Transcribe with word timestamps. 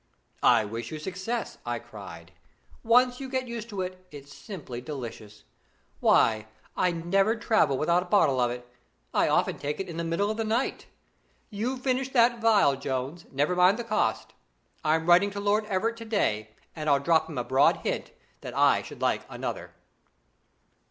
'I 0.41 0.65
wish 0.65 0.89
you 0.89 0.97
success!' 0.97 1.59
I 1.63 1.77
cried. 1.77 2.31
'Once 2.83 3.19
you 3.19 3.29
get 3.29 3.47
used 3.47 3.69
to 3.69 3.81
it, 3.81 4.03
it's 4.09 4.33
simply 4.35 4.81
delicious. 4.81 5.43
Why, 5.99 6.47
I'd 6.75 7.05
never 7.05 7.35
travel 7.35 7.77
without 7.77 8.01
a 8.01 8.07
bottle 8.07 8.39
of 8.39 8.49
it. 8.49 8.67
I 9.13 9.27
often 9.29 9.59
take 9.59 9.79
it 9.79 9.87
in 9.87 9.97
the 9.97 10.03
middle 10.03 10.31
of 10.31 10.37
the 10.37 10.43
night. 10.43 10.87
You 11.51 11.77
finish 11.77 12.09
that 12.13 12.41
phial, 12.41 12.75
Jones; 12.77 13.25
never 13.31 13.55
mind 13.55 13.77
the 13.77 13.83
cost. 13.83 14.33
I'm 14.83 15.05
writing 15.05 15.29
to 15.29 15.39
Lord 15.39 15.65
Everett 15.65 15.97
to 15.97 16.05
day, 16.05 16.49
and 16.75 16.89
I'll 16.89 16.99
drop 16.99 17.29
him 17.29 17.37
a 17.37 17.43
broad 17.43 17.77
hint 17.85 18.09
that 18.39 18.57
I 18.57 18.81
should 18.81 19.01
like 19.01 19.21
another.' 19.29 19.71